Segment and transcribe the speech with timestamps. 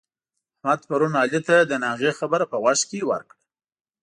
[0.55, 3.39] احمد پرون علي ته د ناغې خبره په غوږ کې ورکړه.